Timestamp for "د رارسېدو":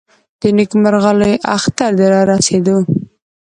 1.99-2.77